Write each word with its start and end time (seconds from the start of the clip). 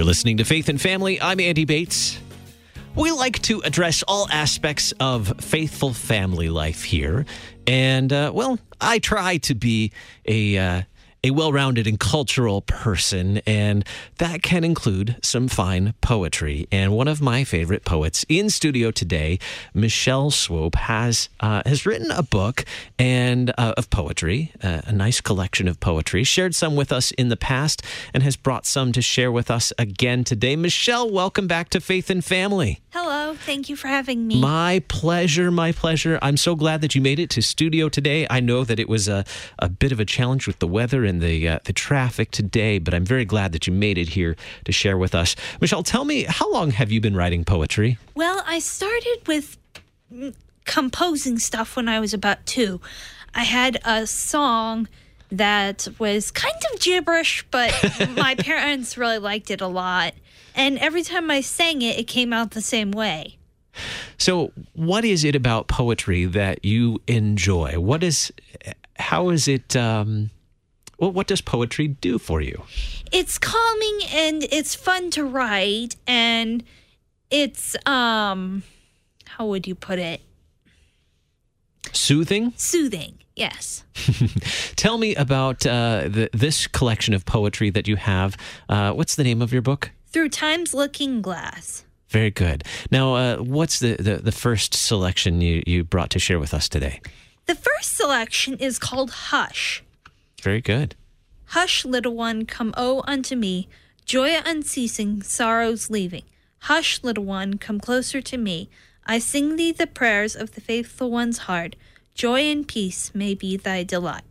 You're 0.00 0.06
listening 0.06 0.38
to 0.38 0.44
Faith 0.44 0.70
and 0.70 0.80
Family. 0.80 1.20
I'm 1.20 1.40
Andy 1.40 1.66
Bates. 1.66 2.18
We 2.94 3.10
like 3.12 3.38
to 3.42 3.60
address 3.60 4.02
all 4.08 4.30
aspects 4.30 4.94
of 4.98 5.38
faithful 5.42 5.92
family 5.92 6.48
life 6.48 6.84
here. 6.84 7.26
And, 7.66 8.10
uh, 8.10 8.32
well, 8.34 8.58
I 8.80 8.98
try 8.98 9.36
to 9.36 9.54
be 9.54 9.92
a. 10.24 10.56
Uh, 10.56 10.82
a 11.22 11.30
well 11.30 11.52
rounded 11.52 11.86
and 11.86 12.00
cultural 12.00 12.62
person, 12.62 13.38
and 13.46 13.84
that 14.18 14.42
can 14.42 14.64
include 14.64 15.16
some 15.22 15.48
fine 15.48 15.94
poetry. 16.00 16.66
And 16.72 16.92
one 16.92 17.08
of 17.08 17.20
my 17.20 17.44
favorite 17.44 17.84
poets 17.84 18.24
in 18.28 18.48
studio 18.50 18.90
today, 18.90 19.38
Michelle 19.74 20.30
Swope, 20.30 20.76
has, 20.76 21.28
uh, 21.40 21.62
has 21.66 21.84
written 21.84 22.10
a 22.10 22.22
book 22.22 22.64
and 22.98 23.50
uh, 23.58 23.74
of 23.76 23.90
poetry, 23.90 24.52
uh, 24.62 24.82
a 24.86 24.92
nice 24.92 25.20
collection 25.20 25.68
of 25.68 25.78
poetry, 25.80 26.24
shared 26.24 26.54
some 26.54 26.76
with 26.76 26.92
us 26.92 27.10
in 27.12 27.28
the 27.28 27.36
past, 27.36 27.82
and 28.14 28.22
has 28.22 28.36
brought 28.36 28.66
some 28.66 28.92
to 28.92 29.02
share 29.02 29.30
with 29.30 29.50
us 29.50 29.72
again 29.78 30.24
today. 30.24 30.56
Michelle, 30.56 31.10
welcome 31.10 31.46
back 31.46 31.68
to 31.70 31.80
Faith 31.80 32.08
and 32.10 32.24
Family. 32.24 32.80
Hello, 32.92 33.34
thank 33.34 33.68
you 33.68 33.76
for 33.76 33.86
having 33.86 34.26
me. 34.26 34.40
My 34.40 34.82
pleasure, 34.88 35.52
my 35.52 35.70
pleasure. 35.70 36.18
I'm 36.22 36.36
so 36.36 36.56
glad 36.56 36.80
that 36.80 36.96
you 36.96 37.00
made 37.00 37.20
it 37.20 37.30
to 37.30 37.40
studio 37.40 37.88
today. 37.88 38.26
I 38.28 38.40
know 38.40 38.64
that 38.64 38.80
it 38.80 38.88
was 38.88 39.06
a, 39.06 39.24
a 39.60 39.68
bit 39.68 39.92
of 39.92 40.00
a 40.00 40.04
challenge 40.04 40.48
with 40.48 40.58
the 40.58 40.66
weather 40.66 41.04
and 41.04 41.20
the 41.20 41.48
uh, 41.48 41.58
the 41.64 41.72
traffic 41.72 42.32
today, 42.32 42.80
but 42.80 42.92
I'm 42.92 43.04
very 43.04 43.24
glad 43.24 43.52
that 43.52 43.68
you 43.68 43.72
made 43.72 43.96
it 43.96 44.08
here 44.08 44.34
to 44.64 44.72
share 44.72 44.98
with 44.98 45.14
us. 45.14 45.36
Michelle, 45.60 45.84
tell 45.84 46.04
me, 46.04 46.24
how 46.24 46.50
long 46.50 46.72
have 46.72 46.90
you 46.90 47.00
been 47.00 47.14
writing 47.14 47.44
poetry? 47.44 47.96
Well, 48.16 48.42
I 48.44 48.58
started 48.58 49.18
with 49.28 49.56
composing 50.64 51.38
stuff 51.38 51.76
when 51.76 51.88
I 51.88 52.00
was 52.00 52.12
about 52.12 52.44
two. 52.44 52.80
I 53.36 53.44
had 53.44 53.78
a 53.84 54.04
song 54.04 54.88
that 55.30 55.86
was 56.00 56.32
kind 56.32 56.60
of 56.72 56.80
gibberish, 56.80 57.46
but 57.52 57.72
my 58.16 58.34
parents 58.34 58.98
really 58.98 59.18
liked 59.18 59.52
it 59.52 59.60
a 59.60 59.68
lot. 59.68 60.14
And 60.54 60.78
every 60.78 61.02
time 61.02 61.30
I 61.30 61.40
sang 61.40 61.82
it, 61.82 61.98
it 61.98 62.06
came 62.06 62.32
out 62.32 62.52
the 62.52 62.60
same 62.60 62.90
way. 62.90 63.38
So, 64.18 64.52
what 64.74 65.04
is 65.04 65.24
it 65.24 65.34
about 65.34 65.68
poetry 65.68 66.24
that 66.26 66.64
you 66.64 67.00
enjoy? 67.06 67.78
What 67.78 68.02
is, 68.02 68.32
how 68.96 69.30
is 69.30 69.48
it? 69.48 69.76
Um, 69.76 70.30
well, 70.98 71.12
what 71.12 71.26
does 71.26 71.40
poetry 71.40 71.88
do 71.88 72.18
for 72.18 72.40
you? 72.42 72.62
It's 73.10 73.38
calming 73.38 74.00
and 74.12 74.42
it's 74.50 74.74
fun 74.74 75.10
to 75.12 75.24
write, 75.24 75.96
and 76.06 76.62
it's 77.30 77.74
um, 77.86 78.62
how 79.26 79.46
would 79.46 79.66
you 79.66 79.74
put 79.74 79.98
it? 79.98 80.20
Soothing. 81.92 82.52
Soothing. 82.56 83.14
Yes. 83.34 83.84
Tell 84.76 84.98
me 84.98 85.14
about 85.14 85.64
uh, 85.64 86.08
the, 86.08 86.28
this 86.34 86.66
collection 86.66 87.14
of 87.14 87.24
poetry 87.24 87.70
that 87.70 87.88
you 87.88 87.96
have. 87.96 88.36
Uh, 88.68 88.92
what's 88.92 89.14
the 89.14 89.24
name 89.24 89.40
of 89.40 89.52
your 89.52 89.62
book? 89.62 89.90
Through 90.10 90.30
Time's 90.30 90.74
Looking 90.74 91.22
Glass. 91.22 91.84
Very 92.08 92.32
good. 92.32 92.64
Now, 92.90 93.14
uh, 93.14 93.36
what's 93.36 93.78
the, 93.78 93.94
the, 93.94 94.16
the 94.16 94.32
first 94.32 94.74
selection 94.74 95.40
you, 95.40 95.62
you 95.66 95.84
brought 95.84 96.10
to 96.10 96.18
share 96.18 96.40
with 96.40 96.52
us 96.52 96.68
today? 96.68 97.00
The 97.46 97.54
first 97.54 97.96
selection 97.96 98.54
is 98.58 98.80
called 98.80 99.10
Hush. 99.10 99.84
Very 100.42 100.60
good. 100.60 100.96
Hush, 101.46 101.84
little 101.84 102.16
one, 102.16 102.44
come 102.44 102.74
oh 102.76 103.04
unto 103.06 103.36
me, 103.36 103.68
joy 104.04 104.36
unceasing, 104.44 105.22
sorrows 105.22 105.90
leaving. 105.90 106.24
Hush, 106.62 107.04
little 107.04 107.24
one, 107.24 107.58
come 107.58 107.78
closer 107.78 108.20
to 108.20 108.36
me. 108.36 108.68
I 109.06 109.20
sing 109.20 109.54
thee 109.54 109.70
the 109.70 109.86
prayers 109.86 110.34
of 110.34 110.56
the 110.56 110.60
faithful 110.60 111.10
one's 111.10 111.38
heart. 111.38 111.76
Joy 112.14 112.40
and 112.40 112.66
peace 112.66 113.12
may 113.14 113.34
be 113.34 113.56
thy 113.56 113.84
delight. 113.84 114.24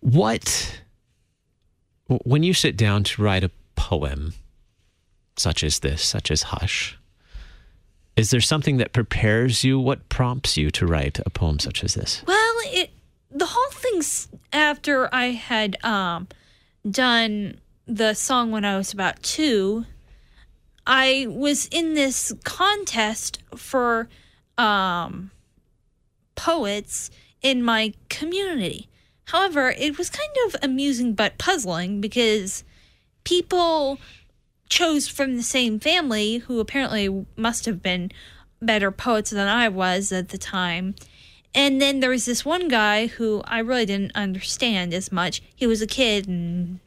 What, 0.00 0.80
when 2.08 2.42
you 2.42 2.52
sit 2.52 2.76
down 2.76 3.04
to 3.04 3.22
write 3.22 3.44
a 3.44 3.50
poem 3.88 4.34
such 5.38 5.64
as 5.64 5.78
this, 5.78 6.02
such 6.02 6.30
as 6.30 6.42
Hush, 6.42 6.98
is 8.16 8.30
there 8.30 8.40
something 8.40 8.76
that 8.76 8.92
prepares 8.92 9.64
you? 9.64 9.80
What 9.80 10.10
prompts 10.10 10.58
you 10.58 10.70
to 10.72 10.86
write 10.86 11.20
a 11.24 11.30
poem 11.30 11.58
such 11.58 11.82
as 11.82 11.94
this? 11.94 12.22
Well, 12.26 12.54
it 12.66 12.90
the 13.30 13.46
whole 13.46 13.70
thing's 13.70 14.28
after 14.52 15.08
I 15.14 15.30
had 15.30 15.82
um, 15.82 16.28
done 16.90 17.60
the 17.86 18.12
song 18.12 18.50
when 18.50 18.66
I 18.66 18.76
was 18.76 18.92
about 18.92 19.22
two. 19.22 19.86
I 20.86 21.26
was 21.28 21.66
in 21.66 21.94
this 21.94 22.32
contest 22.44 23.42
for 23.56 24.08
um, 24.58 25.30
poets 26.34 27.10
in 27.40 27.62
my 27.62 27.94
community. 28.10 28.88
However, 29.26 29.70
it 29.70 29.96
was 29.96 30.10
kind 30.10 30.34
of 30.46 30.56
amusing 30.62 31.14
but 31.14 31.38
puzzling 31.38 32.02
because 32.02 32.64
people 33.28 33.98
chose 34.70 35.06
from 35.06 35.36
the 35.36 35.42
same 35.42 35.78
family 35.78 36.38
who 36.38 36.60
apparently 36.60 37.26
must 37.36 37.66
have 37.66 37.82
been 37.82 38.10
better 38.62 38.90
poets 38.90 39.30
than 39.30 39.46
I 39.46 39.68
was 39.68 40.10
at 40.12 40.30
the 40.30 40.38
time. 40.38 40.94
And 41.54 41.80
then 41.80 42.00
there 42.00 42.10
was 42.10 42.24
this 42.24 42.44
one 42.44 42.68
guy 42.68 43.06
who 43.06 43.42
I 43.44 43.58
really 43.58 43.84
didn't 43.84 44.12
understand 44.14 44.94
as 44.94 45.12
much. 45.12 45.42
He 45.54 45.66
was 45.66 45.82
a 45.82 45.86
kid 45.86 46.26
and 46.26 46.80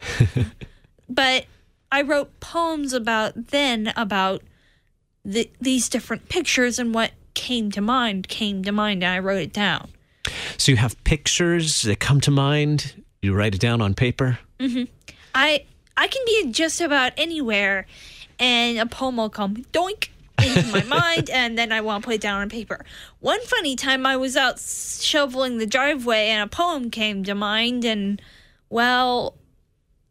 but 1.09 1.45
I 1.91 2.01
wrote 2.01 2.39
poems 2.39 2.93
about 2.93 3.47
then 3.49 3.93
about 3.95 4.41
the, 5.23 5.49
these 5.59 5.89
different 5.89 6.27
pictures 6.27 6.79
and 6.79 6.93
what 6.93 7.11
came 7.35 7.69
to 7.71 7.81
mind 7.81 8.27
came 8.27 8.63
to 8.63 8.71
mind 8.71 9.03
and 9.03 9.13
I 9.13 9.19
wrote 9.19 9.41
it 9.41 9.53
down. 9.53 9.89
So 10.57 10.71
you 10.71 10.77
have 10.77 11.01
pictures 11.03 11.83
that 11.83 11.99
come 11.99 12.19
to 12.21 12.31
mind, 12.31 13.03
you 13.21 13.33
write 13.33 13.53
it 13.53 13.61
down 13.61 13.79
on 13.81 13.93
paper? 13.93 14.39
Mhm. 14.59 14.87
I 15.35 15.65
I 16.01 16.07
can 16.07 16.23
be 16.25 16.51
just 16.51 16.81
about 16.81 17.11
anywhere 17.15 17.85
and 18.39 18.79
a 18.79 18.87
poem 18.87 19.17
will 19.17 19.29
come 19.29 19.57
doink 19.71 20.09
into 20.43 20.65
my 20.71 20.83
mind 20.99 21.29
and 21.29 21.57
then 21.59 21.71
I 21.71 21.81
want 21.81 22.01
to 22.03 22.05
put 22.07 22.15
it 22.15 22.21
down 22.21 22.41
on 22.41 22.49
paper. 22.49 22.83
One 23.19 23.39
funny 23.45 23.75
time 23.75 24.05
I 24.07 24.17
was 24.17 24.35
out 24.35 24.59
shoveling 24.59 25.59
the 25.59 25.67
driveway 25.67 26.29
and 26.29 26.41
a 26.43 26.47
poem 26.47 26.89
came 26.89 27.23
to 27.25 27.35
mind 27.35 27.85
and 27.85 28.19
well 28.69 29.35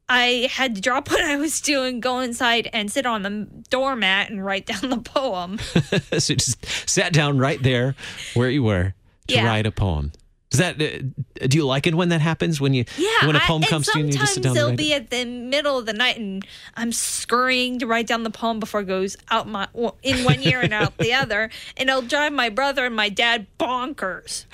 I 0.09 0.49
had 0.53 0.77
to 0.77 0.81
drop 0.81 1.11
what 1.11 1.23
I 1.25 1.35
was 1.37 1.61
doing, 1.61 1.99
go 1.99 2.21
inside 2.21 2.71
and 2.73 2.91
sit 2.91 3.05
on 3.05 3.23
the 3.23 3.49
doormat 3.69 4.31
and 4.31 4.45
write 4.45 4.67
down 4.67 4.91
the 4.91 4.99
poem. 4.99 5.59
so 6.19 6.33
you 6.33 6.37
just 6.37 6.65
sat 6.89 7.13
down 7.13 7.39
right 7.39 7.61
there 7.63 7.97
where 8.35 8.49
you 8.51 8.63
were 8.63 8.95
to 9.27 9.35
Yeah. 9.35 9.45
write 9.45 9.67
a 9.67 9.73
poem. 9.73 10.13
Does 10.51 10.59
that 10.59 10.83
uh, 10.83 11.47
do 11.47 11.57
you 11.57 11.65
like 11.65 11.87
it 11.87 11.95
when 11.95 12.09
that 12.09 12.21
happens 12.21 12.61
when 12.61 12.75
you 12.75 12.85
Yeah, 12.99 13.27
when 13.27 13.37
a 13.37 13.39
I- 13.39 13.43
poem 13.43 13.63
and 13.63 13.71
comes 13.71 13.87
to 13.87 13.99
you 13.99 14.05
and 14.07 14.13
you 14.13 14.19
just 14.19 14.35
sit 14.35 14.43
down. 14.43 14.55
sometimes 14.57 14.73
it'll 14.73 14.77
be 14.77 14.93
it? 14.93 15.03
at 15.03 15.11
the 15.11 15.25
middle 15.25 15.79
of 15.79 15.87
the 15.87 15.93
night, 15.93 16.19
and 16.19 16.45
I'm 16.77 16.91
scurrying 16.91 17.79
to 17.79 17.87
write 17.87 18.09
down 18.09 18.25
the 18.25 18.31
poem 18.31 18.59
before 18.59 18.81
it 18.81 18.87
goes 18.89 19.17
out 19.31 19.47
my 19.47 19.69
well, 19.73 19.97
in 20.03 20.25
one 20.25 20.43
ear 20.43 20.61
and 20.61 20.75
out 20.75 20.99
the 20.99 21.13
other, 21.23 21.51
and 21.77 21.89
it'll 21.89 22.03
drive 22.03 22.33
my 22.33 22.49
brother 22.49 22.85
and 22.87 22.97
my 22.97 23.09
dad 23.09 23.47
bonkers. 23.61 24.45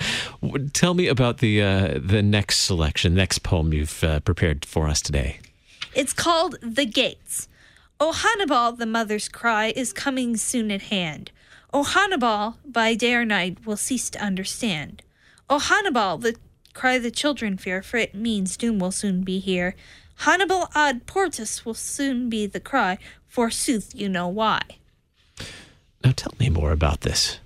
Tell 0.73 0.93
me 0.93 1.07
about 1.07 1.39
the 1.39 1.61
uh, 1.63 1.99
the 1.99 2.21
next 2.21 2.59
selection, 2.59 3.15
next 3.15 3.39
poem 3.41 3.73
you've 3.73 4.03
uh, 4.03 4.19
prepared 4.19 4.65
for 4.65 4.87
us 4.87 5.01
today. 5.01 5.39
It's 5.95 6.13
called 6.13 6.57
The 6.61 6.85
Gates. 6.85 7.47
O 7.99 8.11
Hannibal, 8.11 8.73
the 8.73 8.85
mother's 8.85 9.27
cry, 9.27 9.73
is 9.75 9.91
coming 9.91 10.37
soon 10.37 10.69
at 10.69 10.83
hand. 10.83 11.31
O 11.73 11.81
Hannibal, 11.83 12.57
by 12.63 12.93
day 12.93 13.15
or 13.15 13.25
night, 13.25 13.65
will 13.65 13.77
cease 13.77 14.11
to 14.11 14.21
understand. 14.21 15.01
O 15.49 15.59
Hannibal, 15.59 16.17
the 16.17 16.35
cry 16.73 16.99
the 16.99 17.11
children 17.11 17.57
fear, 17.57 17.81
for 17.81 17.97
it 17.97 18.13
means 18.13 18.57
doom 18.57 18.79
will 18.79 18.91
soon 18.91 19.23
be 19.23 19.39
here. 19.39 19.75
Hannibal 20.21 20.69
ad 20.75 21.05
portas 21.05 21.63
will 21.63 21.73
soon 21.73 22.29
be 22.29 22.45
the 22.45 22.59
cry, 22.59 22.97
forsooth 23.27 23.93
you 23.95 24.09
know 24.09 24.27
why. 24.27 24.61
Now 26.03 26.13
tell 26.15 26.33
me 26.39 26.49
more 26.49 26.71
about 26.71 27.01
this. 27.01 27.39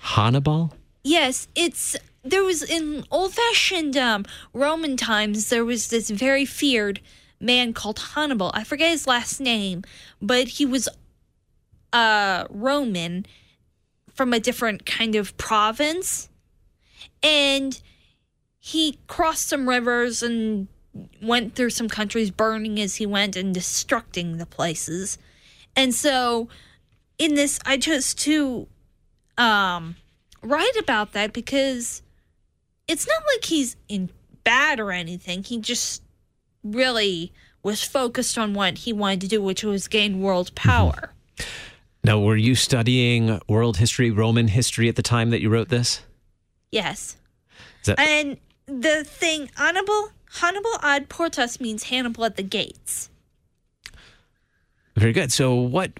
Hannibal? 0.00 0.74
Yes, 1.02 1.48
it's 1.54 1.96
there 2.24 2.44
was 2.44 2.62
in 2.62 3.04
old-fashioned 3.10 3.96
um, 3.96 4.24
Roman 4.52 4.96
times 4.96 5.48
there 5.48 5.64
was 5.64 5.88
this 5.88 6.10
very 6.10 6.44
feared 6.44 7.00
man 7.40 7.72
called 7.72 7.98
Hannibal. 7.98 8.52
I 8.54 8.62
forget 8.62 8.90
his 8.90 9.08
last 9.08 9.40
name, 9.40 9.82
but 10.20 10.46
he 10.46 10.64
was 10.64 10.88
a 11.92 12.46
Roman 12.50 13.26
from 14.14 14.32
a 14.32 14.38
different 14.38 14.86
kind 14.86 15.16
of 15.16 15.36
province, 15.36 16.28
and 17.22 17.80
he 18.58 18.98
crossed 19.06 19.48
some 19.48 19.68
rivers 19.68 20.22
and 20.22 20.68
went 21.22 21.54
through 21.54 21.70
some 21.70 21.88
countries, 21.88 22.30
burning 22.30 22.80
as 22.80 22.96
he 22.96 23.06
went 23.06 23.36
and 23.36 23.54
destructing 23.54 24.38
the 24.38 24.46
places. 24.46 25.18
And 25.74 25.94
so, 25.94 26.48
in 27.18 27.34
this, 27.34 27.58
I 27.64 27.76
chose 27.76 28.14
to 28.14 28.68
um 29.38 29.96
write 30.42 30.76
about 30.78 31.12
that 31.12 31.32
because 31.32 32.02
it's 32.88 33.06
not 33.06 33.22
like 33.34 33.44
he's 33.44 33.76
in 33.88 34.10
bad 34.44 34.80
or 34.80 34.92
anything. 34.92 35.42
He 35.42 35.58
just 35.58 36.02
really 36.62 37.32
was 37.62 37.82
focused 37.82 38.36
on 38.36 38.54
what 38.54 38.78
he 38.78 38.92
wanted 38.92 39.22
to 39.22 39.28
do, 39.28 39.42
which 39.42 39.62
was 39.64 39.88
gain 39.88 40.20
world 40.20 40.54
power. 40.54 41.12
Now, 42.04 42.18
were 42.18 42.36
you 42.36 42.56
studying 42.56 43.40
world 43.48 43.76
history, 43.76 44.10
Roman 44.10 44.48
history 44.48 44.88
at 44.88 44.96
the 44.96 45.02
time 45.02 45.30
that 45.30 45.40
you 45.40 45.48
wrote 45.48 45.68
this? 45.68 46.00
Yes. 46.72 47.16
That- 47.84 48.00
And 48.00 48.38
the 48.66 49.04
thing, 49.04 49.50
Hannibal, 49.54 50.10
Hannibal 50.40 50.76
ad 50.82 51.08
portas 51.08 51.60
means 51.60 51.84
Hannibal 51.84 52.24
at 52.24 52.36
the 52.36 52.42
gates. 52.42 53.10
Very 54.96 55.12
good. 55.12 55.32
So 55.32 55.54
what 55.54 55.92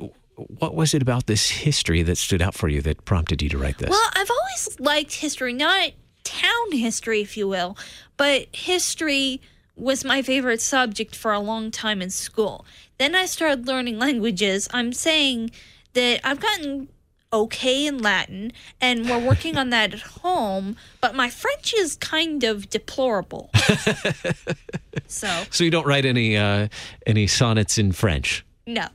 what 0.58 0.74
was 0.74 0.94
it 0.94 1.02
about 1.02 1.26
this 1.26 1.50
history 1.50 2.02
that 2.02 2.16
stood 2.16 2.40
out 2.42 2.54
for 2.54 2.66
you 2.69 2.80
that 2.82 3.04
prompted 3.04 3.42
you 3.42 3.48
to 3.50 3.58
write 3.58 3.78
this? 3.78 3.90
Well, 3.90 4.10
I've 4.14 4.30
always 4.30 4.80
liked 4.80 5.12
history, 5.14 5.52
not 5.52 5.90
town 6.24 6.72
history, 6.72 7.20
if 7.20 7.36
you 7.36 7.46
will, 7.46 7.76
but 8.16 8.48
history 8.52 9.40
was 9.76 10.04
my 10.04 10.22
favorite 10.22 10.60
subject 10.60 11.14
for 11.14 11.32
a 11.32 11.38
long 11.38 11.70
time 11.70 12.00
in 12.02 12.10
school. 12.10 12.64
Then 12.98 13.14
I 13.14 13.26
started 13.26 13.66
learning 13.66 13.98
languages. 13.98 14.68
I'm 14.72 14.92
saying 14.92 15.50
that 15.92 16.20
I've 16.25 16.40
gotten 16.40 16.88
okay 17.32 17.87
in 17.87 17.99
Latin 17.99 18.52
and 18.81 19.08
we're 19.08 19.19
working 19.26 19.56
on 19.56 19.70
that 19.70 19.93
at 19.94 20.00
home, 20.00 20.76
but 21.00 21.14
my 21.14 21.31
French 21.31 21.73
is 21.75 21.96
kind 21.96 22.44
of 22.44 22.69
deplorable. 22.70 23.50
so, 25.06 25.44
so 25.50 25.64
you 25.64 25.70
don't 25.70 25.87
write 25.87 26.05
any 26.05 26.37
uh, 26.37 26.69
any 27.06 27.26
sonnets 27.26 27.79
in 27.79 27.93
French? 27.93 28.44
no. 28.67 28.87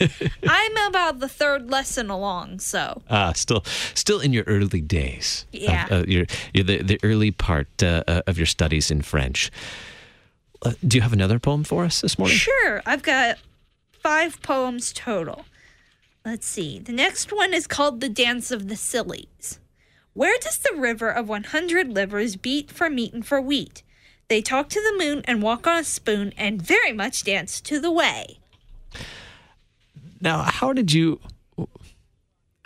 I'm 0.48 0.76
about 0.88 1.18
the 1.18 1.28
third 1.28 1.68
lesson 1.68 2.10
along, 2.10 2.60
so. 2.60 3.02
Ah, 3.10 3.32
still, 3.32 3.64
still 3.94 4.20
in 4.20 4.32
your 4.32 4.44
early 4.46 4.80
days. 4.80 5.46
of- 5.52 5.60
Yeah. 5.60 5.88
uh, 5.90 6.04
your, 6.06 6.26
your 6.54 6.62
the 6.64 6.82
the 6.82 7.00
early 7.02 7.32
part 7.32 7.66
uh, 7.82 8.04
uh, 8.06 8.22
of 8.28 8.36
your 8.38 8.46
studies 8.46 8.90
in 8.90 9.02
French. 9.02 9.50
Uh, 10.62 10.72
do 10.86 10.96
you 10.96 11.02
have 11.02 11.12
another 11.12 11.38
poem 11.38 11.64
for 11.64 11.84
us 11.84 12.00
this 12.02 12.18
morning? 12.18 12.36
Sure, 12.36 12.82
I've 12.86 13.02
got 13.02 13.38
five 14.00 14.40
poems 14.42 14.92
total. 14.92 15.44
Let's 16.26 16.44
see. 16.46 16.80
The 16.80 16.90
next 16.92 17.32
one 17.32 17.54
is 17.54 17.68
called 17.68 18.00
The 18.00 18.08
Dance 18.08 18.50
of 18.50 18.66
the 18.66 18.74
Sillies. 18.74 19.60
Where 20.12 20.36
does 20.40 20.58
the 20.58 20.76
river 20.76 21.08
of 21.08 21.28
100 21.28 21.88
livers 21.88 22.34
beat 22.34 22.72
for 22.72 22.90
meat 22.90 23.12
and 23.14 23.24
for 23.24 23.40
wheat? 23.40 23.84
They 24.26 24.42
talk 24.42 24.68
to 24.70 24.80
the 24.80 25.04
moon 25.04 25.22
and 25.26 25.40
walk 25.40 25.68
on 25.68 25.78
a 25.78 25.84
spoon 25.84 26.32
and 26.36 26.60
very 26.60 26.92
much 26.92 27.22
dance 27.22 27.60
to 27.60 27.78
the 27.78 27.92
way. 27.92 28.40
Now, 30.20 30.42
how 30.42 30.72
did 30.72 30.92
you 30.92 31.20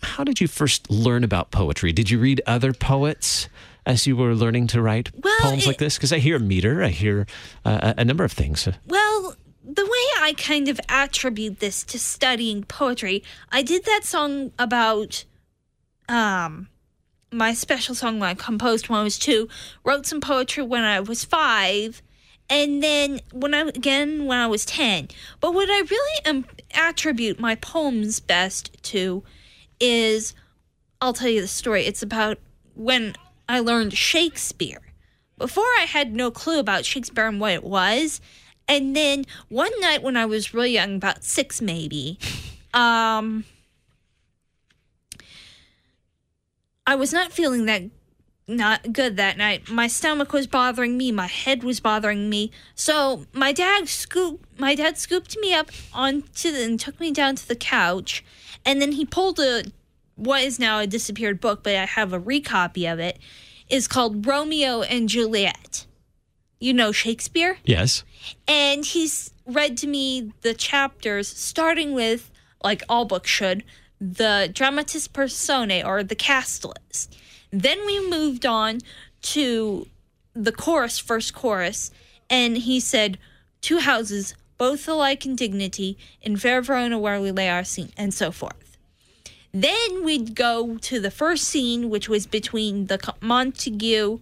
how 0.02 0.24
did 0.24 0.40
you 0.40 0.48
first 0.48 0.90
learn 0.90 1.22
about 1.22 1.50
poetry? 1.50 1.92
Did 1.92 2.08
you 2.10 2.18
read 2.18 2.40
other 2.46 2.72
poets 2.72 3.50
as 3.84 4.06
you 4.06 4.16
were 4.16 4.34
learning 4.34 4.68
to 4.68 4.80
write 4.80 5.10
Well, 5.22 5.36
poems 5.40 5.64
it- 5.64 5.66
like 5.68 5.76
this? 5.78 5.96
Because 5.98 6.14
I 6.14 6.18
hear 6.18 6.38
meter, 6.38 6.82
I 6.82 6.88
hear 6.88 7.26
uh, 7.66 7.92
a 7.98 8.04
number 8.06 8.24
of 8.24 8.32
things. 8.32 8.66
Well, 8.86 8.99
I 10.30 10.32
kind 10.34 10.68
of 10.68 10.80
attribute 10.88 11.58
this 11.58 11.82
to 11.82 11.98
studying 11.98 12.62
poetry, 12.62 13.24
I 13.50 13.62
did 13.62 13.84
that 13.84 14.04
song 14.04 14.52
about 14.60 15.24
um 16.08 16.68
my 17.32 17.52
special 17.52 17.96
song 17.96 18.20
when 18.20 18.30
I 18.30 18.34
composed 18.34 18.88
when 18.88 19.00
I 19.00 19.02
was 19.02 19.18
two, 19.18 19.48
wrote 19.84 20.06
some 20.06 20.20
poetry 20.20 20.62
when 20.62 20.84
I 20.84 21.00
was 21.00 21.24
five, 21.24 22.00
and 22.48 22.80
then 22.80 23.18
when 23.32 23.54
I 23.54 23.62
again 23.62 24.26
when 24.26 24.38
I 24.38 24.46
was 24.46 24.64
ten. 24.64 25.08
But 25.40 25.52
what 25.52 25.68
I 25.68 25.80
really 25.80 26.26
um, 26.26 26.44
attribute 26.74 27.40
my 27.40 27.56
poems 27.56 28.20
best 28.20 28.80
to 28.84 29.24
is 29.80 30.32
I'll 31.00 31.12
tell 31.12 31.28
you 31.28 31.40
the 31.40 31.48
story. 31.48 31.86
It's 31.86 32.04
about 32.04 32.38
when 32.76 33.16
I 33.48 33.58
learned 33.58 33.94
Shakespeare. 33.94 34.82
Before 35.38 35.64
I 35.80 35.86
had 35.88 36.14
no 36.14 36.30
clue 36.30 36.60
about 36.60 36.84
Shakespeare 36.84 37.26
and 37.26 37.40
what 37.40 37.52
it 37.52 37.64
was. 37.64 38.20
And 38.68 38.94
then 38.94 39.24
one 39.48 39.72
night 39.80 40.02
when 40.02 40.16
I 40.16 40.26
was 40.26 40.54
really 40.54 40.72
young, 40.72 40.96
about 40.96 41.24
six 41.24 41.60
maybe, 41.60 42.18
um 42.74 43.44
I 46.86 46.94
was 46.96 47.12
not 47.12 47.32
feeling 47.32 47.66
that 47.66 47.82
not 48.50 48.92
good 48.92 49.16
that 49.16 49.38
night. 49.38 49.70
My 49.70 49.86
stomach 49.86 50.32
was 50.32 50.46
bothering 50.46 50.98
me, 50.98 51.12
my 51.12 51.26
head 51.26 51.62
was 51.62 51.80
bothering 51.80 52.28
me. 52.28 52.50
So 52.74 53.26
my 53.32 53.52
dad 53.52 53.88
scooped 53.88 54.44
my 54.58 54.74
dad 54.74 54.98
scooped 54.98 55.38
me 55.38 55.54
up 55.54 55.70
onto 55.92 56.50
the 56.50 56.64
and 56.64 56.78
took 56.78 56.98
me 57.00 57.12
down 57.12 57.36
to 57.36 57.46
the 57.46 57.56
couch, 57.56 58.24
and 58.64 58.82
then 58.82 58.92
he 58.92 59.04
pulled 59.04 59.38
a 59.38 59.64
what 60.16 60.42
is 60.42 60.58
now 60.58 60.80
a 60.80 60.86
disappeared 60.86 61.40
book, 61.40 61.62
but 61.62 61.74
I 61.74 61.86
have 61.86 62.12
a 62.12 62.20
recopy 62.20 62.92
of 62.92 62.98
it. 62.98 63.18
Is 63.68 63.86
called 63.86 64.26
Romeo 64.26 64.82
and 64.82 65.08
Juliet. 65.08 65.86
You 66.60 66.72
know 66.74 66.92
Shakespeare? 66.92 67.58
Yes. 67.64 68.04
and 68.46 68.84
he's 68.84 69.30
read 69.46 69.76
to 69.78 69.86
me 69.86 70.32
the 70.42 70.54
chapters 70.54 71.26
starting 71.26 71.92
with 71.94 72.30
like 72.62 72.82
all 72.88 73.04
books 73.04 73.30
should 73.30 73.64
the 74.00 74.48
dramatis 74.52 75.08
personae 75.08 75.82
or 75.82 76.02
the 76.04 76.14
cast 76.14 76.64
list 76.64 77.16
then 77.50 77.78
we 77.86 78.08
moved 78.08 78.44
on 78.46 78.78
to 79.22 79.86
the 80.34 80.52
chorus 80.52 80.98
first 80.98 81.34
chorus 81.34 81.90
and 82.28 82.58
he 82.58 82.78
said 82.78 83.18
two 83.60 83.78
houses 83.80 84.34
both 84.58 84.86
alike 84.86 85.24
in 85.26 85.34
dignity 85.34 85.96
in 86.22 86.36
fair 86.36 86.60
verona 86.62 86.98
where 86.98 87.20
we 87.20 87.30
lay 87.32 87.48
our 87.48 87.64
scene 87.64 87.90
and 87.96 88.12
so 88.14 88.30
forth 88.30 88.76
then 89.52 90.04
we'd 90.04 90.34
go 90.36 90.76
to 90.78 91.00
the 91.00 91.10
first 91.10 91.44
scene 91.44 91.90
which 91.90 92.08
was 92.08 92.26
between 92.26 92.86
the 92.86 93.14
montague 93.20 94.20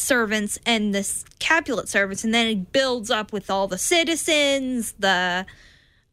servants 0.00 0.58
and 0.66 0.94
the 0.94 1.08
Capulet 1.38 1.88
servants, 1.88 2.24
and 2.24 2.34
then 2.34 2.46
it 2.46 2.72
builds 2.72 3.10
up 3.10 3.32
with 3.32 3.50
all 3.50 3.68
the 3.68 3.78
citizens, 3.78 4.92
the 4.98 5.46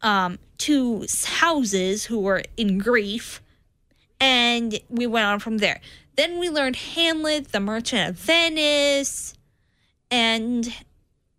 um, 0.02 0.40
two 0.58 1.06
houses 1.26 2.06
who 2.06 2.20
were 2.20 2.44
in 2.56 2.78
grief, 2.78 3.42
and 4.20 4.80
we 4.90 5.08
went 5.08 5.26
on 5.26 5.40
from 5.40 5.58
there. 5.60 5.80
Then 6.16 6.40
we 6.40 6.50
learned 6.50 6.76
Hamlet, 6.76 7.52
The 7.52 7.60
Merchant 7.60 8.10
of 8.10 8.16
Venice, 8.16 9.34
and 10.10 10.74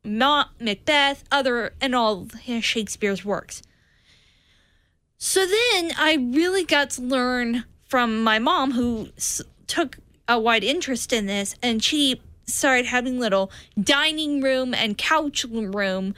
Ma- 0.05 0.47
Macbeth, 0.61 1.25
other 1.33 1.73
and 1.81 1.95
all 1.95 2.27
Shakespeare's 2.61 3.25
works. 3.25 3.63
So 5.17 5.45
then 5.47 5.93
I 5.99 6.31
really 6.33 6.65
got 6.65 6.91
to 6.91 7.03
learn 7.03 7.65
from 7.89 8.23
my 8.23 8.39
mom, 8.39 8.73
who 8.73 9.09
took 9.67 9.99
a 10.29 10.39
wide 10.39 10.63
interest 10.63 11.13
in 11.13 11.27
this, 11.27 11.57
and 11.63 11.83
she 11.83 12.21
started 12.49 12.87
having 12.87 13.19
little 13.19 13.51
dining 13.81 14.41
room 14.41 14.75
and 14.75 14.99
couch 14.99 15.45
room, 15.45 16.15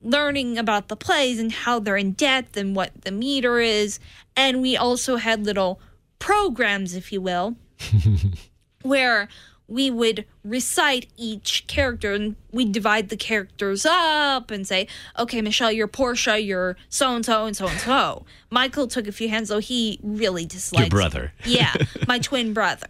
learning 0.00 0.58
about 0.58 0.88
the 0.88 0.96
plays 0.96 1.38
and 1.38 1.52
how 1.52 1.78
they're 1.78 1.96
in 1.96 2.12
depth 2.12 2.56
and 2.56 2.74
what 2.74 3.02
the 3.02 3.12
meter 3.12 3.58
is. 3.58 4.00
And 4.36 4.60
we 4.60 4.76
also 4.76 5.16
had 5.16 5.44
little 5.44 5.80
programs, 6.18 6.94
if 6.94 7.12
you 7.12 7.20
will, 7.20 7.56
where 8.82 9.28
we 9.68 9.90
would 9.90 10.26
recite 10.44 11.06
each 11.16 11.66
character 11.66 12.12
and 12.12 12.36
we'd 12.50 12.72
divide 12.72 13.08
the 13.08 13.16
characters 13.16 13.86
up 13.86 14.50
and 14.50 14.66
say, 14.66 14.86
okay, 15.18 15.40
Michelle, 15.40 15.72
you're 15.72 15.88
Portia, 15.88 16.38
you're 16.38 16.76
so 16.88 17.14
and 17.14 17.24
so 17.24 17.46
and 17.46 17.56
so 17.56 17.66
and 17.68 17.80
so. 17.80 18.26
Michael 18.50 18.86
took 18.86 19.08
a 19.08 19.12
few 19.12 19.28
hands, 19.28 19.48
though 19.48 19.60
he 19.60 19.98
really 20.02 20.44
disliked 20.44 20.92
your 20.92 21.00
brother. 21.00 21.32
yeah, 21.46 21.74
my 22.08 22.18
twin 22.18 22.52
brother. 22.52 22.88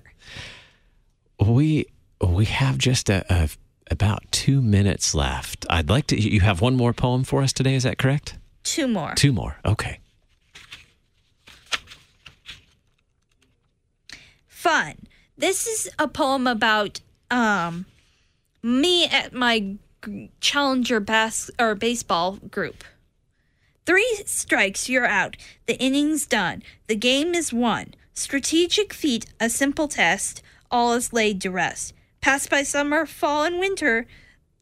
We 1.38 1.86
we 2.28 2.44
have 2.46 2.78
just 2.78 3.10
a, 3.10 3.24
a 3.32 3.48
about 3.90 4.22
two 4.30 4.62
minutes 4.62 5.14
left. 5.14 5.66
I'd 5.68 5.88
like 5.88 6.06
to. 6.08 6.20
You 6.20 6.40
have 6.40 6.60
one 6.60 6.76
more 6.76 6.92
poem 6.92 7.24
for 7.24 7.42
us 7.42 7.52
today. 7.52 7.74
Is 7.74 7.82
that 7.82 7.98
correct? 7.98 8.38
Two 8.62 8.88
more. 8.88 9.14
Two 9.14 9.32
more. 9.32 9.58
Okay. 9.64 9.98
Fun. 14.46 14.94
This 15.36 15.66
is 15.66 15.90
a 15.98 16.08
poem 16.08 16.46
about 16.46 17.00
um 17.30 17.86
me 18.62 19.06
at 19.06 19.32
my 19.32 19.76
challenger 20.40 21.00
bas- 21.00 21.50
or 21.58 21.74
baseball 21.74 22.38
group. 22.50 22.84
Three 23.84 24.22
strikes, 24.26 24.88
you're 24.88 25.06
out. 25.06 25.36
The 25.66 25.76
inning's 25.78 26.26
done. 26.26 26.62
The 26.86 26.94
game 26.94 27.34
is 27.34 27.52
won. 27.52 27.94
Strategic 28.14 28.92
feat, 28.92 29.26
a 29.40 29.48
simple 29.48 29.88
test. 29.88 30.42
All 30.70 30.92
is 30.92 31.12
laid 31.12 31.40
to 31.40 31.50
rest. 31.50 31.92
Passed 32.22 32.50
by 32.50 32.62
summer, 32.62 33.04
fall, 33.04 33.42
and 33.42 33.58
winter. 33.58 34.06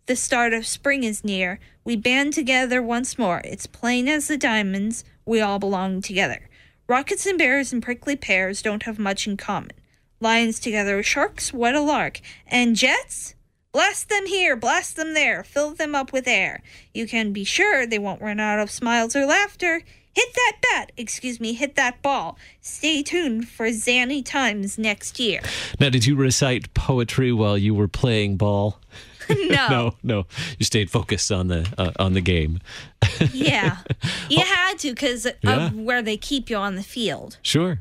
The 0.07 0.17
start 0.17 0.55
of 0.55 0.67
spring 0.67 1.05
is 1.05 1.23
near. 1.23 1.61
We 1.85 1.95
band 1.95 2.33
together 2.33 2.81
once 2.81 3.19
more. 3.19 3.43
It's 3.45 3.67
plain 3.67 4.09
as 4.09 4.29
the 4.29 4.39
diamonds. 4.39 5.05
We 5.27 5.43
all 5.43 5.59
belong 5.59 6.01
together. 6.01 6.49
Rockets 6.89 7.27
and 7.27 7.37
bears 7.37 7.71
and 7.71 7.83
prickly 7.83 8.17
pears 8.17 8.63
don't 8.63 8.85
have 8.85 8.99
much 8.99 9.27
in 9.27 9.37
common. 9.37 9.73
Lions 10.21 10.59
together 10.59 10.97
with 10.97 11.05
sharks, 11.05 11.53
what 11.53 11.75
a 11.75 11.83
lark. 11.83 12.23
And 12.47 12.77
jets? 12.77 13.35
Blast 13.73 14.09
them 14.09 14.25
here, 14.25 14.57
blast 14.57 14.97
them 14.97 15.13
there, 15.13 15.45
fill 15.45 15.75
them 15.75 15.95
up 15.95 16.15
with 16.15 16.27
air. 16.27 16.63
You 16.95 17.07
can 17.07 17.31
be 17.31 17.45
sure 17.45 17.87
they 17.87 17.99
won't 17.99 18.23
run 18.23 18.41
out 18.41 18.59
of 18.59 18.71
smiles 18.71 19.15
or 19.15 19.27
laughter. 19.27 19.83
Hit 20.15 20.35
that 20.35 20.57
bat, 20.63 20.93
excuse 20.97 21.39
me, 21.41 21.53
hit 21.53 21.77
that 21.77 22.03
ball. 22.03 22.37
Stay 22.61 23.03
tuned 23.03 23.49
for 23.49 23.67
Zanny 23.69 24.25
Times 24.25 24.77
next 24.77 25.21
year. 25.21 25.41
Now, 25.79 25.89
did 25.89 26.05
you 26.05 26.17
recite 26.17 26.75
poetry 26.75 27.33
while 27.33 27.57
you 27.57 27.75
were 27.75 27.89
playing 27.89 28.37
ball? 28.37 28.79
No. 29.29 29.67
No, 29.71 29.95
no. 30.03 30.27
You 30.59 30.65
stayed 30.65 30.91
focused 30.91 31.31
on 31.31 31.47
the 31.47 31.65
uh, 31.79 31.93
on 32.01 32.15
the 32.15 32.21
game. 32.21 32.59
Yeah. 33.33 33.77
You 34.29 34.41
had 34.41 34.79
to 34.81 34.91
because 34.91 35.25
Yeah. 35.43 35.67
of 35.67 35.75
where 35.77 36.03
they 36.03 36.17
keep 36.17 36.51
you 36.51 36.57
on 36.57 36.75
the 36.75 36.83
field. 36.83 37.39
Sure. 37.43 37.79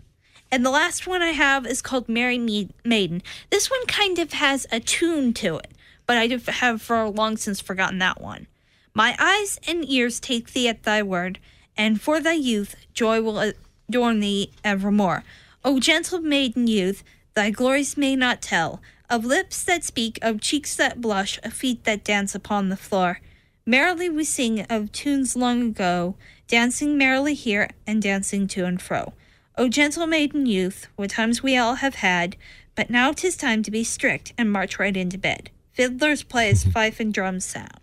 And 0.52 0.64
the 0.64 0.70
last 0.70 1.08
one 1.08 1.24
I 1.24 1.32
have 1.32 1.66
is 1.66 1.82
called 1.82 2.08
Mary 2.08 2.38
Me- 2.38 2.70
Maiden. 2.86 3.24
This 3.50 3.70
one 3.72 3.84
kind 3.88 4.20
of 4.20 4.34
has 4.34 4.68
a 4.72 4.80
tune 4.80 5.34
to 5.36 5.58
it, 5.58 5.72
but 6.06 6.18
I 6.18 6.28
have 6.52 6.82
for 6.84 7.10
long 7.10 7.36
since 7.38 7.60
forgotten 7.62 7.98
that 8.00 8.22
one. 8.22 8.46
My 8.94 9.16
eyes 9.20 9.60
and 9.68 9.84
ears 9.90 10.20
take 10.20 10.54
thee 10.54 10.68
at 10.68 10.84
thy 10.84 11.02
word, 11.02 11.40
and 11.80 12.02
for 12.02 12.20
thy 12.20 12.34
youth 12.34 12.76
joy 12.94 13.22
will 13.22 13.40
adorn 13.40 14.20
thee 14.20 14.52
evermore. 14.66 15.24
O 15.64 15.80
gentle 15.80 16.20
maiden 16.20 16.68
youth, 16.68 17.04
thy 17.36 17.50
glories 17.50 17.96
may 17.96 18.18
not 18.18 18.42
tell, 18.42 18.82
of 19.10 19.24
lips 19.24 19.64
that 19.64 19.86
speak, 19.86 20.20
of 20.22 20.42
cheeks 20.42 20.76
that 20.76 21.00
blush, 21.00 21.40
of 21.42 21.54
feet 21.54 21.86
that 21.86 22.04
dance 22.04 22.36
upon 22.36 22.68
the 22.68 22.76
floor. 22.76 23.22
Merrily 23.66 24.10
we 24.10 24.26
sing 24.26 24.66
of 24.70 24.92
tunes 24.92 25.38
long 25.38 25.62
ago, 25.62 26.16
dancing 26.50 26.98
merrily 26.98 27.34
here 27.34 27.70
and 27.88 28.02
dancing 28.02 28.46
to 28.50 28.66
and 28.66 28.82
fro. 28.82 29.14
O 29.58 29.70
gentle 29.70 30.06
maiden 30.06 30.46
youth, 30.46 30.88
what 30.98 31.12
times 31.12 31.42
we 31.42 31.56
all 31.56 31.76
have 31.76 31.96
had, 31.96 32.36
but 32.76 32.90
now 32.90 33.14
'tis 33.14 33.38
time 33.38 33.64
to 33.64 33.72
be 33.72 33.86
strict 33.86 34.34
and 34.38 34.52
march 34.52 34.80
right 34.80 34.98
into 34.98 35.18
bed. 35.18 35.50
Fiddlers 35.72 36.24
play 36.24 36.50
as 36.50 36.66
fife 36.66 37.00
and 37.00 37.14
drums 37.14 37.46
sound. 37.46 37.80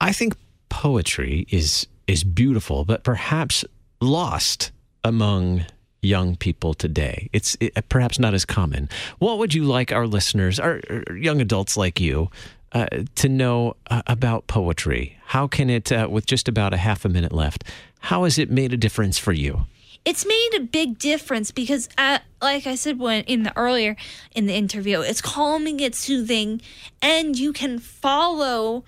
I 0.00 0.12
think 0.12 0.36
poetry 0.74 1.46
is 1.50 1.86
is 2.08 2.24
beautiful, 2.24 2.84
but 2.84 3.04
perhaps 3.04 3.64
lost 4.00 4.72
among 5.04 5.64
young 6.02 6.36
people 6.36 6.74
today. 6.74 7.30
It's 7.32 7.56
it, 7.60 7.88
perhaps 7.88 8.18
not 8.18 8.34
as 8.34 8.44
common. 8.44 8.88
What 9.20 9.38
would 9.38 9.54
you 9.54 9.64
like 9.64 9.92
our 9.92 10.06
listeners, 10.06 10.58
our, 10.58 10.80
our 10.90 11.16
young 11.16 11.40
adults 11.40 11.76
like 11.76 12.00
you, 12.00 12.28
uh, 12.72 12.86
to 13.14 13.28
know 13.28 13.76
uh, 13.88 14.02
about 14.08 14.48
poetry? 14.48 15.16
How 15.26 15.46
can 15.46 15.70
it, 15.70 15.92
uh, 15.92 16.08
with 16.10 16.26
just 16.26 16.48
about 16.48 16.74
a 16.74 16.76
half 16.76 17.04
a 17.04 17.08
minute 17.08 17.32
left, 17.32 17.64
how 18.00 18.24
has 18.24 18.36
it 18.36 18.50
made 18.50 18.72
a 18.72 18.76
difference 18.76 19.16
for 19.16 19.32
you? 19.32 19.66
It's 20.04 20.26
made 20.26 20.50
a 20.56 20.60
big 20.60 20.98
difference 20.98 21.52
because, 21.52 21.88
uh, 21.96 22.18
like 22.42 22.66
I 22.66 22.74
said 22.74 22.98
when 22.98 23.22
in 23.24 23.44
the 23.44 23.56
earlier 23.56 23.96
in 24.34 24.46
the 24.46 24.54
interview, 24.54 25.00
it's 25.00 25.22
calming, 25.22 25.78
it's 25.80 25.98
soothing, 25.98 26.60
and 27.00 27.38
you 27.38 27.52
can 27.52 27.78
follow 27.78 28.84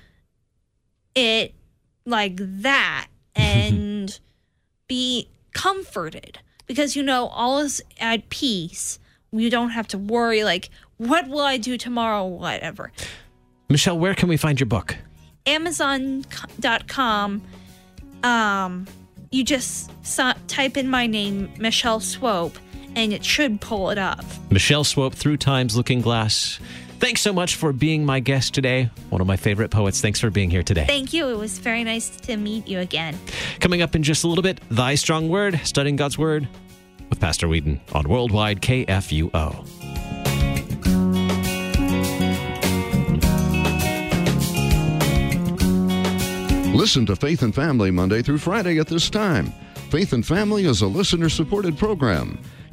it 1.15 1.56
like 2.07 2.37
that 2.37 3.09
and 3.37 4.19
be 4.89 5.29
comforted 5.53 6.39
because 6.67 6.97
you 6.97 7.03
know 7.03 7.27
all 7.27 7.59
is 7.59 7.83
at 8.01 8.29
peace. 8.31 8.99
You 9.33 9.51
don't 9.51 9.71
have 9.71 9.89
to 9.89 9.99
worry 9.99 10.45
like 10.45 10.71
what 10.97 11.29
will 11.29 11.41
I 11.41 11.59
do 11.59 11.77
tomorrow, 11.77 12.25
whatever. 12.25 12.93
Michelle, 13.69 13.99
where 13.99 14.15
can 14.15 14.29
we 14.29 14.37
find 14.37 14.59
your 14.59 14.67
book? 14.67 14.97
Amazon.com. 15.45 17.43
Um, 18.23 18.87
you 19.31 19.45
just 19.45 19.91
type 20.49 20.77
in 20.77 20.89
my 20.89 21.07
name, 21.07 21.53
Michelle 21.59 22.01
Swope, 22.01 22.57
and 22.95 23.13
it 23.13 23.25
should 23.25 23.61
pull 23.61 23.91
it 23.91 23.99
up. 23.99 24.25
Michelle 24.51 24.85
Swope, 24.85 25.15
Through 25.15 25.37
Time's 25.37 25.77
Looking 25.77 26.01
Glass. 26.01 26.59
Thanks 26.99 27.21
so 27.21 27.33
much 27.33 27.57
for 27.57 27.73
being 27.73 28.05
my 28.07 28.21
guest 28.21 28.55
today. 28.55 28.91
One 29.11 29.21
of 29.21 29.27
my 29.27 29.37
favorite 29.37 29.71
poets. 29.71 30.01
Thanks 30.01 30.19
for 30.19 30.31
being 30.31 30.51
here 30.51 30.63
today. 30.63 30.87
Thank 30.87 31.13
you. 31.13 31.29
It 31.29 31.37
was 31.37 31.59
very 31.59 31.85
nice 31.85 32.09
to 32.09 32.37
meet 32.37 32.67
you 32.67 32.79
again. 32.81 33.19
Coming 33.61 33.83
up 33.83 33.95
in 33.95 34.03
just 34.03 34.25
a 34.25 34.29
little 34.29 34.43
bit, 34.43 34.61
Thy 34.71 34.95
Strong 34.95 35.29
Word, 35.29 35.61
studying 35.65 35.97
God's 35.97 36.17
Word 36.19 36.49
with 37.11 37.21
Pastor 37.21 37.49
Weedon 37.49 37.81
on 37.93 38.09
Worldwide 38.09 38.63
KFUO. 38.63 39.65
Listen 46.75 47.07
to 47.07 47.17
Faith 47.17 47.43
and 47.43 47.55
Family 47.55 47.91
Monday 47.91 48.23
through 48.23 48.39
Friday 48.39 48.79
at 48.79 48.87
this 48.87 49.11
time. 49.11 49.53
Faith 49.91 50.13
and 50.13 50.27
Family 50.27 50.67
is 50.67 50.83
a 50.83 50.87
listener 50.87 51.29
supported 51.29 51.77
program. 51.79 52.39